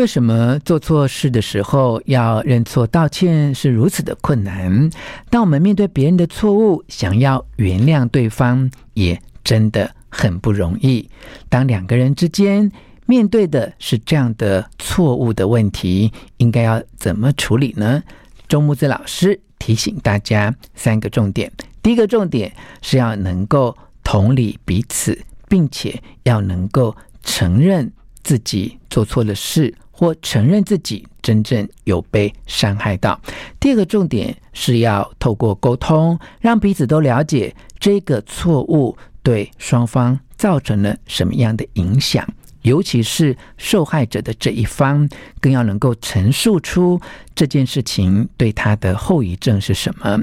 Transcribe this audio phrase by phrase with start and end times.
[0.00, 4.88] 为什么做错事的时候要认错道歉是如此的困难？
[5.28, 11.06] 当我们面对别人的错误，想要原谅对方，也真的很不容易。
[11.50, 12.72] 当两个人之间
[13.04, 18.02] 面对的是这样的错误的问题，应该要怎么处理呢？
[18.48, 21.52] 周木子老师提醒大家三个重点。
[21.82, 27.92] 第一个重点是要能够同理彼此，并且要能够承认
[28.22, 33.20] 自己做错了事，或承认自己真正有被伤害到。
[33.58, 42.26] 第二个重点是要透过沟通，让彼此都了解这个错误对双方造成了什么样的影响。
[42.62, 45.08] 尤其是受害者的这一方，
[45.40, 47.00] 更要能够陈述出
[47.34, 50.20] 这件事情对他的后遗症是什么。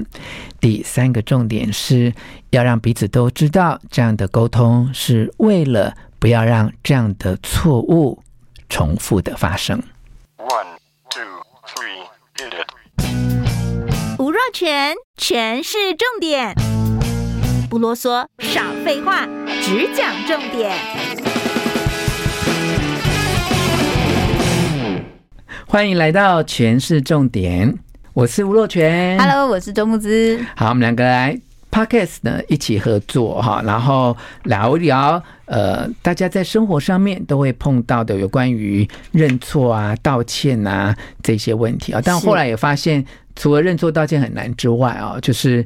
[0.60, 2.14] 第三个重点是
[2.50, 8.20] 要让彼此都知道，这样的沟通是为了不要让这样的错误
[8.68, 9.80] 重复的发生。
[10.36, 10.66] One,
[11.10, 11.22] two,
[11.64, 12.02] three,
[12.36, 12.66] hit it.
[14.18, 16.56] 吴若全，全是重点，
[17.70, 19.28] 不啰嗦，少废话，
[19.62, 20.76] 只讲重点。
[25.68, 27.78] 欢迎来到全是重点，
[28.12, 29.16] 我是吴若全。
[29.20, 30.44] Hello，我是周慕之。
[30.56, 42.00] 好，我们两个来 Podcast 呢一起合作哈，然后聊一聊呃，大家在生活上面都会碰到的有关于认错啊、道歉啊这些问题啊。
[42.04, 43.04] 但后来也发现，
[43.36, 45.64] 除了认错道歉很难之外啊，就是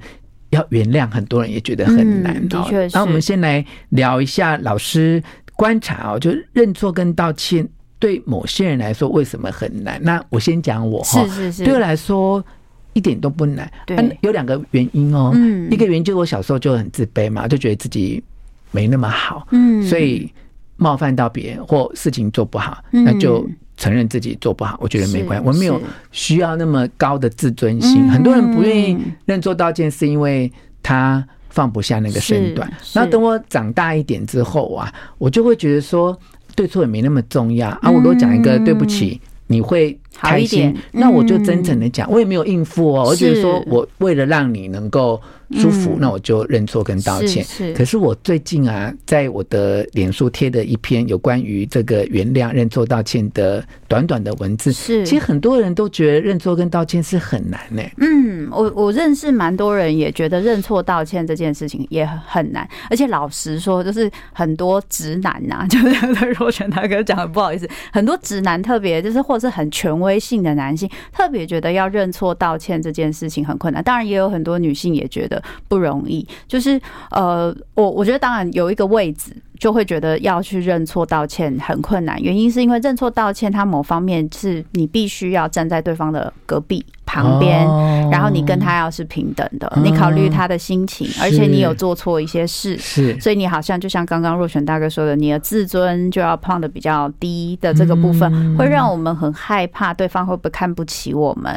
[0.50, 2.48] 要原谅，很多人也觉得很难。
[2.48, 2.96] 的确是。
[2.96, 5.22] 那我们先来聊一下老师
[5.54, 7.68] 观察哦，就认错跟道歉。
[7.98, 9.96] 对某些人来说，为什么很难？
[10.02, 12.44] 那我先讲我哈，是是是，对我来说
[12.92, 13.70] 一点都不难。
[13.86, 15.30] 对，有两个原因哦。
[15.34, 18.22] 嗯，一个原因就是我小时候就很自卑嘛，就觉得自己
[18.70, 20.30] 没那么好，嗯，所以
[20.76, 28.10] 冒犯到别人或事情做不好，那就承认自己做不好，我觉得没关系，我没有需要那么高的自尊心。
[28.10, 30.50] 很多人不愿意认错道歉，是因为
[30.82, 32.70] 他放不下那个身段。
[32.92, 36.18] 然后等我长大一点之后啊，我就会觉得说。
[36.54, 37.88] 对错也没那么重要啊！
[37.90, 45.20] 我如果讲一个对不起，你会开心，那我就真诚的讲，我也没有应付哦，我觉得说我为了让你能够。
[45.54, 47.44] 舒服，那我就认错跟道歉。
[47.44, 55.04] 是，可是我最近啊，在我的脸书贴的一篇有关于这个原谅、认错、道歉的短短的文字，是。
[55.04, 57.82] 其实很多人都觉得认错跟道歉是很难呢。
[57.98, 73.82] 嗯，我我认识蛮多人也觉得认错道歉这件事情也很难，而且老实说，就是很多直男呐、啊， 就是若权大哥讲的不好意思，很多直男特别就是或是很权威性的男性，特别觉得要认错道歉这件事情很困难。
[73.82, 75.42] 当然，也有很多女性也觉得。
[75.68, 76.78] 不容易，就是
[77.10, 79.34] 呃，我我觉得当然有一个位置。
[79.62, 87.66] 就会觉得要去认错道歉很困难，原因是因为认错道歉，它某方面是你必须要站在对方的隔壁旁边，
[88.10, 101.54] 然后你跟他要是平等的，你考虑他的心情，而且你有做错一些事，是，所以你好像就像刚刚若璇大哥说的，你的自尊就要放的比较低的这个部分，会让我们很害怕对方会不会看不起我们，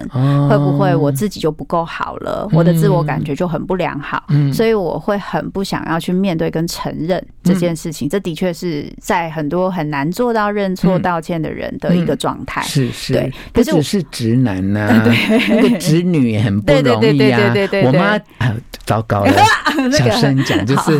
[0.49, 8.09] 会不会我自己就不够好了，我的自我感觉就很不良好，所以我会很不想要去面对跟承认这件事情。
[8.09, 12.61] 这的确是在很多很难做到认错道歉的人的一个状态。
[12.63, 15.13] 是是，对，不只是直男呐， 对，
[15.50, 17.53] 那个侄女也很不容易啊。
[17.83, 18.53] 我妈啊，
[18.85, 19.33] 糟糕了，
[19.91, 21.00] 小声讲，就是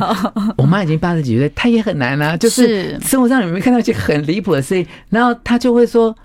[0.58, 2.36] 我妈已经八十几岁，她也很难啊。
[2.38, 6.16] 就是生活上有没有看到一些很离谱的事情，然后她就会说。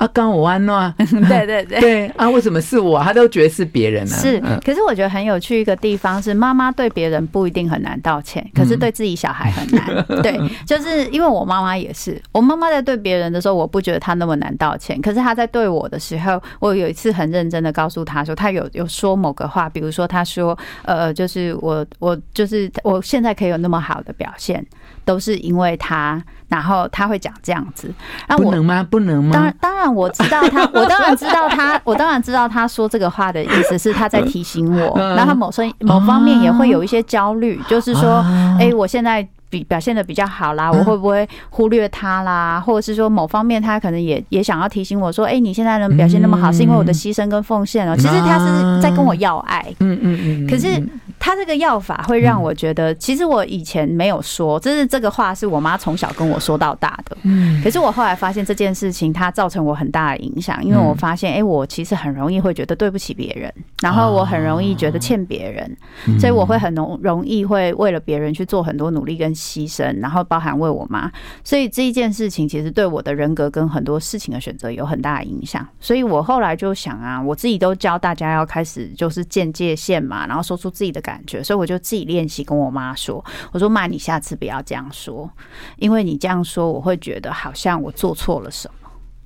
[0.00, 2.98] 啊，刚我安诺，对 对对，对啊，为什么是我？
[3.02, 4.16] 他都觉得是别人呢、啊？
[4.18, 10.02] 是，可是我觉得很有趣一个地方是，妈妈对别人不一定很难道歉，可是对自己小孩很难。
[10.08, 24.64] 嗯、 对，就是因为我妈妈也是，我妈妈在对别人的时候，我不觉得她那么难道歉，可是她在对我的时候，我有一次很认真的告诉她说，她有有说某个话，比如说她说，呃，就是我我就是我现在可以有那么好的表现，
[25.04, 26.22] 都是因为他。
[26.48, 27.94] 然后他会讲这样子，
[28.26, 28.84] 那我不能吗？
[28.90, 29.30] 不能吗？
[29.32, 38.24] 当然，当然我知道他， 我当然知道他，我当然知道他说这个话的意思是他在提醒我， 然后他某生某方面也会有一些焦虑，就是说，
[38.58, 39.24] 哎，我现在。
[39.50, 42.58] 比表现的比较好啦，我会不会忽略他啦？
[42.64, 47.96] 或者是说某方面他可能也也想要提醒我说，哎，你现在能表现那么好，是因为我的牺牲跟奉献哦。
[47.96, 50.46] 其实他是在跟我要爱，嗯嗯嗯。
[50.48, 50.80] 可是
[51.18, 57.16] 他这个要法会让我觉得，其实我以前没有说，就是这个话是我妈从小跟我说到大的。
[57.24, 57.60] 嗯。
[57.60, 65.76] 可是我后来发现这件事情它造成我很大的影响，因为我发现，哎，我其实很容易会觉得对不起别人，然后我很容易觉得欠别人，
[66.20, 69.34] 所以我会很容容易会为了别人去做很多努力跟。
[69.40, 71.10] 牺牲，然后包含为我妈，
[71.42, 75.66] 所以这一件事情其实对我的人格跟很多事情的选择有很大的影响。
[75.80, 85.30] 所以我后来就想啊，我自己都教大家要开始就是见界限嘛，然后说出自己的感觉，所以我就自己练习跟我妈说：“我说妈，你下次不要这样说，
[85.78, 88.74] 因为你这样说，我会觉得好像我做错了什么。”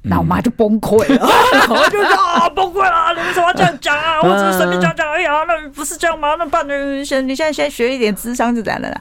[0.06, 1.16] 那我妈就崩溃了，
[1.50, 3.14] 然后就说啊，崩溃了！
[3.14, 4.20] 你为什么要这样讲啊？
[4.20, 6.34] 我只是随便讲讲而已啊，那不是这样吗？
[6.38, 9.00] 那爸，你先，你现在先学一点智商就这样了啦。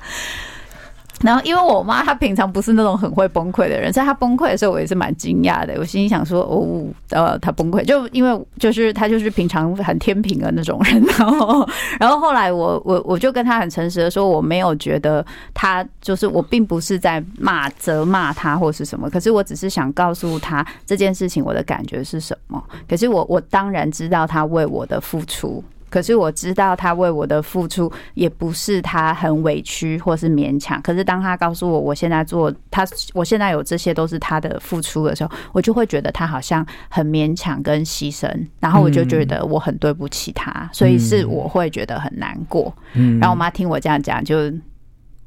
[1.23, 5.73] 然后，因为我妈她平常不是那种很会崩溃的人，所以她崩溃的时候，我也是蛮惊讶的。
[5.79, 11.01] 我心里想说，哦，呃，她崩溃，就因为就是她就是平常很天平的那种人。
[11.17, 11.67] 然后，
[11.99, 22.61] 然后后来我 我我就跟她很诚实的说，我没有觉得她就是我并不是在骂责骂她或是什么，可是我只是想告诉她这件事情我的感觉是什么。
[22.87, 25.63] 可是我我当然知道她为我的付出。
[25.93, 30.81] 可是我知道他为我的付出也不是他很委屈或是勉强。
[30.81, 38.27] 可是当他告诉我我现在做他，我现在有这些都是他的付出的时候，我就会觉得他好像很勉强跟牺牲，
[38.59, 42.73] 然后我就觉得我很对不起他，所以是我会觉得很难过。
[42.93, 44.51] 嗯，然后我妈听我这样讲，就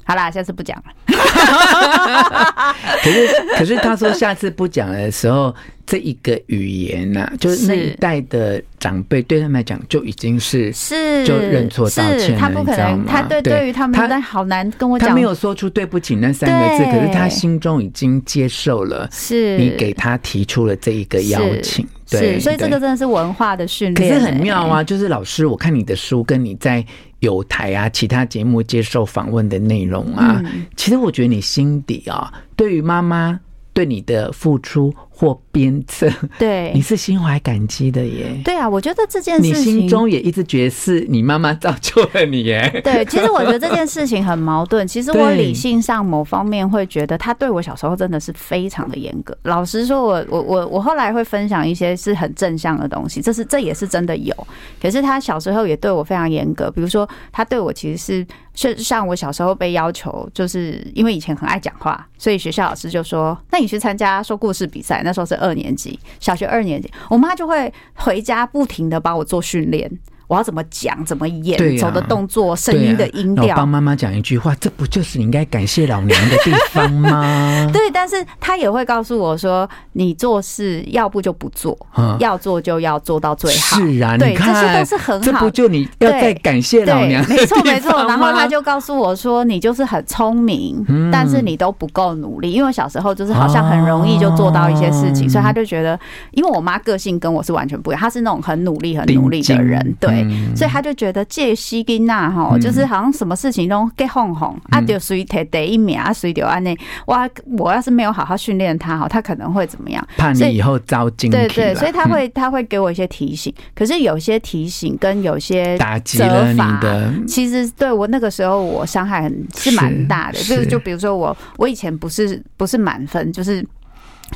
[0.07, 0.85] 好啦，下次不讲了。
[3.03, 3.27] 可是，
[3.59, 5.55] 可是他说下次不讲的时候。
[5.89, 24.83] 这一个语言呐、啊，就是那一代的长辈对他们来讲就已经是是就认错道歉了，他不可能，他对对于他们他好难跟我讲，他没有说出对不起那三个字，可是他心中已经接受了，是你给他提出了这一个邀请，对，所以这个真的是文化的训练，可是很妙啊！
[24.83, 26.85] 就是老师，我看你的书跟你在
[27.21, 30.43] 有台啊其他节目接受访问的内容啊，
[30.77, 33.41] 其实我觉得你心底啊，对于妈妈
[33.73, 34.95] 对你的付出。
[35.19, 36.07] 或鞭策，
[36.39, 38.39] 对，你是心怀感激的耶。
[38.45, 42.83] 对啊，我觉得这件事情，你心中也一直觉得是你妈妈造就了你耶。
[42.85, 44.85] 对，其实我觉得这件事情很矛盾。
[44.87, 49.35] 其实我理性上某方面会觉得，他对我小时候真的是非常的严格。
[49.45, 54.37] 老实说，我我我我后来会分享一些是很正向的东西，这是这也是真的有。
[54.83, 65.03] 可是他小时候也对我非常严格，比如说他对我其实是像像我小时候被要求，就是因为以前很爱讲话，所以学校老师就说，那你去参加说故事比赛。
[65.07, 69.91] 那时候是二年级，小学二年级，我妈就会回家不停的帮我做训练。
[70.29, 73.57] 我要怎么讲，怎么演，走的动作，声音的音调。
[73.57, 77.69] 帮妈妈讲一句话，这不就是你应该感谢老娘的地方吗？
[77.73, 81.79] 对，但是他也会告诉我说，你做事要不就不做，
[82.19, 83.79] 要做就要做到最好。
[83.79, 85.25] 是啊，对，这些都是很好。
[85.25, 87.25] 这不就你要再感谢老娘？
[87.29, 87.93] 没错没错。
[88.09, 92.51] 然后他就告诉我说，你就是很聪明，但是你都不够努力。
[92.51, 95.99] 因为我小时候就是好像很容易就做到一些事情，所以他就觉得，
[96.33, 100.16] 因为我妈个性跟我是完全不一样，她是那种很努力、很努力的人，对。
[100.55, 106.77] 所以他就觉得借西金娜哈，就是好像什么事情都给哄哄啊，就随提第一名啊，随就安内。
[107.07, 107.29] 哇，
[107.59, 110.07] 我要是没有好好训练他哈，他可能会怎么样？
[110.17, 111.31] 怕你以后遭惊。
[111.31, 113.53] 对对，所以他会他会给我一些提醒。
[113.75, 120.39] 可是有些提醒跟有些打击了你的，其实对我那个时候我伤害很是蛮大的。
[120.39, 123.65] 就是就比如说我我以前不是不是满分，就是。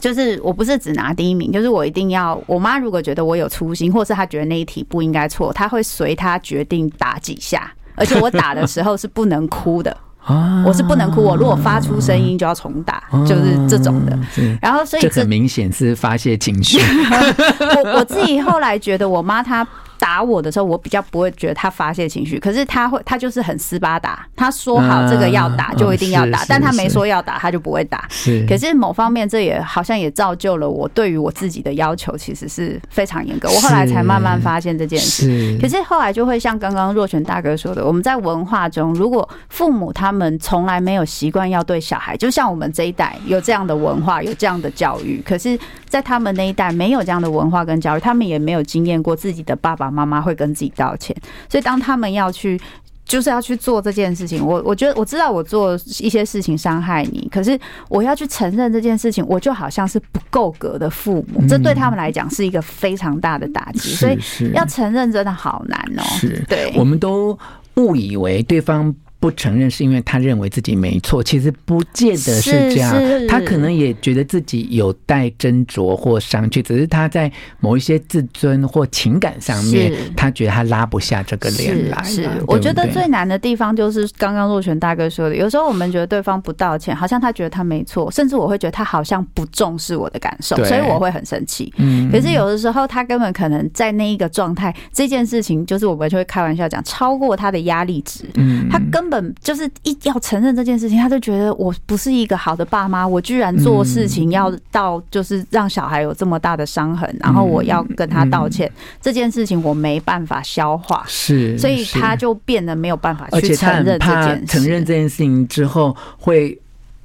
[0.01, 2.41] 就是我不是只拿第一名，就是我一定要。
[2.47, 7.73] 我妈如果觉得我有粗心，或是她觉得那一题不应该错，她会随她决定打几下。
[7.97, 9.95] 而且我打的时候是不能哭的，
[10.65, 11.23] 我是不能哭。
[11.23, 14.19] 我如果发出声音就要重打，就是这种的。
[14.63, 16.79] 然后所以这很明显是发泄情绪。
[17.77, 19.67] 我我自己后来觉得，我妈她。
[20.01, 24.27] 打我的时候，我比较不会觉得他发泄情绪，可是他会，他就是很斯巴达。
[24.35, 28.07] 他说好这个要打，就一定要打，但他没说要打，他就不会打。
[28.09, 33.49] 是，可是某方面，这也好像也造就了我对于我自己的要求，其实是非常严格。
[33.51, 35.59] 我后来才慢慢发现这件事。
[35.61, 45.59] 可是后来就会像刚刚若泉大哥说的，我们在文化中，如果父母他们从来没有习惯要对小孩，就像我们这一代有这样的文化，有这样的教育，可是，
[45.91, 49.91] 在他们那一代没有这样的文化跟教育，他们也没有经验过自己的爸爸。
[49.91, 51.15] 妈妈会跟自己道歉，
[51.49, 52.59] 所以当他们要去，
[53.05, 64.17] 就是要去做这件事情，我我觉得我知道我做一些事情伤害你，可是我要去承认这件事情，我就好像是不够格的父母，这对他们来讲是一个非常大的打击，所以
[64.55, 66.03] 要承认真的好难哦。
[66.05, 67.37] 是，对，我们都
[67.75, 68.95] 误以为对方。
[69.21, 72.97] 不承认是因为他认为自己没错，其实不见得是这样。
[73.29, 82.03] 他可能也觉得自己有待斟酌或商榷，只是他在某一些自尊或情感上面，他觉得他拉不下这个脸来。
[82.03, 91.71] 是，我觉得最难的地方就是刚刚若泉大哥说的，有时候我们觉得对方不道歉，好像他觉得他没错，甚至我会觉得他好像不重视我的感受，所以我会很生气。
[91.77, 108.71] 嗯可是有的时候他根本可能在那一个状态，这件事情就是我们就会开玩笑讲，超过他的压力值，嗯他根本就是一要承认这件事情，他就觉得我不是一个好的爸妈，我居然做事情要到就是让小孩有这么大的伤痕，然后我要跟他道歉，
[109.03, 116.57] 这件事情我没办法消化，是，所以他就变得没有办法去承认这件事，承认这件事情之后会。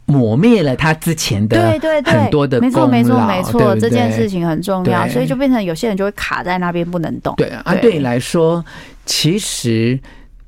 [0.08, 7.34] 磨灭了他之前的对对对很多的，没错没错没错，这件事情很重要，所以就变成有些人就会卡在那边不能动。
[7.38, 8.64] 对啊，对你来说，
[9.08, 10.00] 其实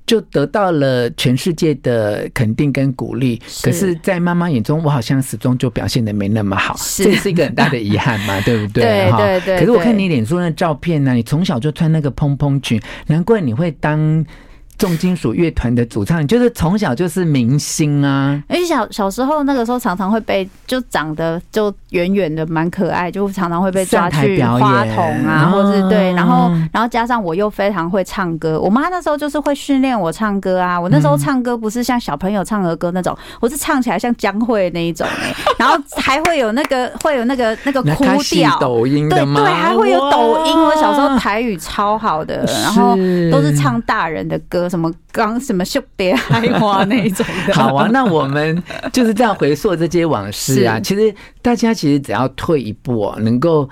[0.07, 8.83] 就得到了全世界的肯定跟鼓励，可是，在妈妈眼中，我好像始终就表现的没那么好，这是一个很大的遗憾嘛， 对不对？
[8.83, 9.59] 对对对。
[9.59, 14.25] 可是我看你脸书那照片呢，你从小就穿那个蓬蓬裙，难怪你会当。
[14.77, 18.41] 重金属乐团的主唱，就是从小就是明星啊！
[18.47, 30.79] 而且小小时候那个时候，常常会被就长得就圆圆的，蛮可爱，就常常会被抓去花童啊，或是对，然后然后加上我又非常会唱歌，我妈那时候就是会训练我唱歌啊。
[30.79, 39.09] 我那时候唱歌不是像小朋友唱儿歌那种，我是唱起来像江蕙那一种哎，然后还会有那个会有那个那个哭调，抖音？
[39.09, 40.53] 对对，还会有抖音。
[40.55, 42.95] 我小时候台语超好的，然后
[43.31, 44.66] 都是唱大人的歌。
[44.69, 47.53] 什么刚什么秀别开花那一种的？
[47.53, 50.79] 好啊，那我们就是这样回溯这些往事啊。
[50.79, 53.69] 其实大家其实只要退一步，能够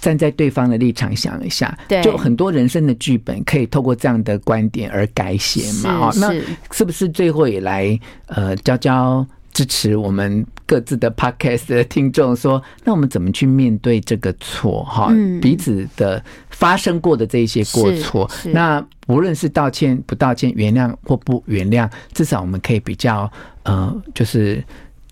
[0.00, 6.08] 站在对方的立场想一下，对，就很多人生的剧本可以透过这样的观点而改写嘛。
[6.08, 6.32] 哦，那
[6.70, 14.84] 是不是最后也来呃教教支持我们各自的 podcast 的听众说，那我们怎么去面对这个错？
[14.84, 23.30] 哈，彼此的发生过的这些过错，那无论是道歉不道歉，原谅或不原谅，至少我们可以比较
[23.64, 24.62] 呃，就是。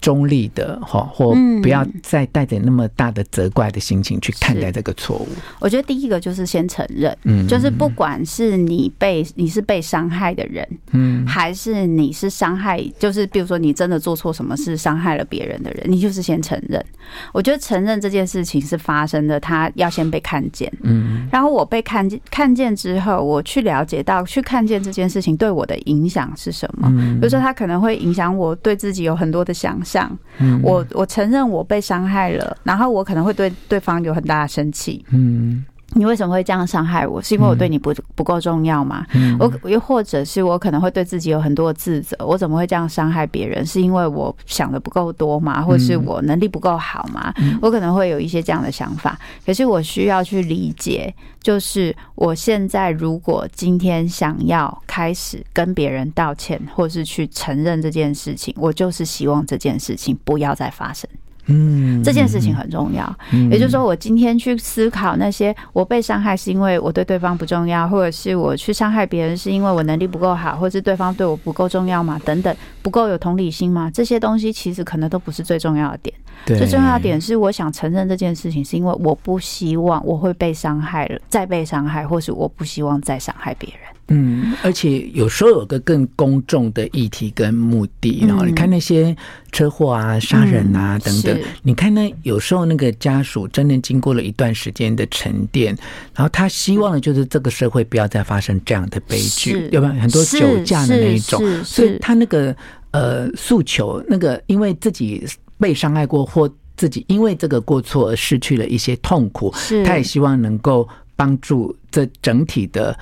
[0.01, 5.29] 中立的哈，或不要再带着那么大的责怪的心情去看待这个错误。
[5.59, 16.85] 我觉得第一个就是先承认，嗯，就是不管是你被你是被伤害的人，嗯，还是你是伤害，就是比如说你真的做错什么事伤害了别人的人，你就是先承认。
[17.33, 26.89] 我觉得承认这件事情是发生的，他要先被看见，嗯，然后我被看见看见之后，我去了解到去看见这件事情对我的影响是什么。
[27.19, 29.77] 比如说，他可能会影响我对自己有很多的想。
[29.89, 30.17] 像
[30.63, 35.05] 我，我承认我被伤害了，然后我可能会对对方有很大的生气。
[35.11, 35.65] 嗯。
[35.99, 37.21] 你为什么会这样伤害我？
[37.21, 39.05] 是因为我对你不不够重要吗？
[39.41, 43.67] 我又或者是我可能会对自己有很多自责，我怎么会这样伤害别人？
[43.67, 45.61] 是因为我想的不够多吗？
[45.61, 47.35] 或是我能力不够好吗？
[47.61, 49.19] 我可能会有一些这样的想法。
[49.45, 51.13] 可是我需要去理解，
[51.43, 61.11] 就是我现在如果今天想要开始跟别人道歉，或是去承认这件事情，我就是希望这件事情不要再发生。
[61.49, 63.13] 嗯，这件事情很重要。
[63.51, 72.21] 也就是说，我今天去思考那些我被伤害是因为我对对方不重要，或者是我去伤害别人是因为我能力不够好，或者是对方对我不够重要嘛？
[72.25, 73.91] 等等，不够有同理心吗？
[73.93, 76.15] 这些东西其实可能都不是最重要的点。
[76.47, 83.81] 最重要的点是，我想承认这件事情，是因为我不希望我会被伤害了，再被伤害，或是我不希望再伤害别人。
[84.11, 89.15] 嗯，而且有时候有个更公众的议题跟目的，然后你看那些
[89.53, 95.77] 车祸啊、杀人啊等等，你看呢，有时候那个家属真的经过了一段时间的沉淀，
[96.15, 102.57] 然后他希望的就是这个社会不要再发生这样的悲剧，要不然很多酒驾的那一种，所以他那个
[102.93, 105.23] 呃诉求，那个因为自己
[105.59, 109.53] 被伤害过或自己因为这个过错而失去了一些痛苦，
[109.85, 112.99] 他也希望能够帮助这整体的。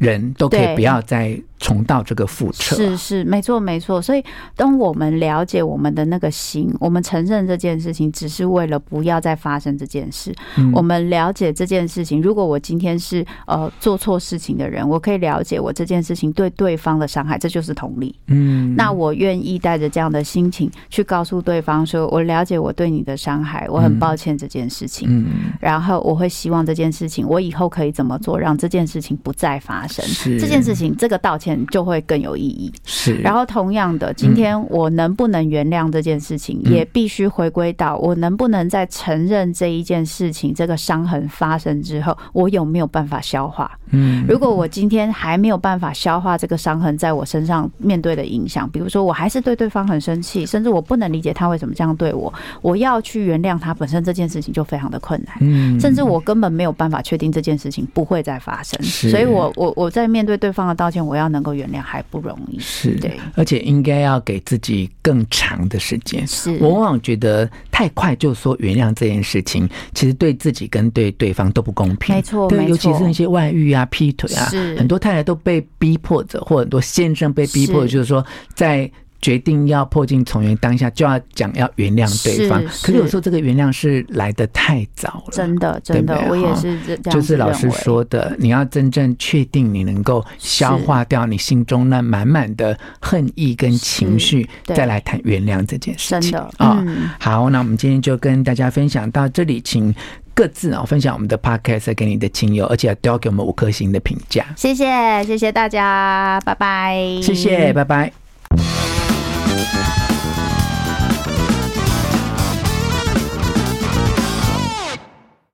[0.00, 2.76] 人都可以不要再重蹈这个覆辙。
[2.76, 4.00] 是是，没错没错。
[4.00, 4.22] 所以，
[4.56, 10.34] 当我们了解我们的那个心，我们承认这件事情，只是为了不要再发生这件事。
[10.72, 18.14] 我们了解这件事情，如果我今天是呃做错事情的人，我可以了解我这件事情对对方的伤害，这就是同理。
[18.26, 25.08] 嗯，那我愿意带着这样的心情去告诉对方说，我了解我对你的伤害，我很抱歉这件事情。
[25.10, 30.04] 嗯，然后我会希望这件事情，我以后可以怎么做，让这件事情不再发生。
[30.04, 32.72] 是这件事情，这个道歉就会更有意义。
[32.84, 43.70] 是，然后同样的，今天我能不能原谅这件事情，也必须回归到我能不能在承认这一件事情，这个伤痕发生之后，我有没有办法消化？
[43.90, 52.32] 嗯，如果我今天还没有办法消化这个伤痕在我身上面对的影响，比如说我还是对对方很生气，甚至我不能理解他为什么这样对我，
[52.62, 55.36] 我要去原谅他，本身这件事情就非常的困难。
[55.40, 58.80] 嗯，甚至我根本没有办法确定这件事情不会再发生。
[58.82, 62.58] 所以我我我在面对对方的道歉，我要能够原谅还不容易。
[62.60, 66.24] 是，对，而且应该要给自己更长的时间。
[66.26, 72.14] 是，我往往觉得太快就说原谅这件事情，其实对自己跟对对方都不公平。
[72.14, 74.46] 没错，对，尤其是那些外遇啊、劈腿啊，
[74.78, 78.24] 很多太太都被逼迫着，或很多先生被逼迫，就是说
[78.54, 78.90] 在。
[79.24, 82.62] 决定要破镜重圆，当下就要讲要原谅对方。
[82.82, 87.02] 可是有时候这个原谅是来的太早了，真的，真的，我也是这样。
[87.04, 96.32] 就是老师说的，你要真正确定你能够消化掉你心中那满满的恨意跟情绪，再来谈原谅这件事情。
[96.32, 96.84] 真的啊，
[97.18, 99.94] 好，那我们今天就跟大家分享到这里，请
[100.34, 104.44] 各自啊分享我们的 podcast 给你的亲友，而且都要给我们五颗星的评价。
[104.54, 106.94] 谢谢，谢谢大家，拜拜。
[107.22, 108.12] 谢谢，拜拜。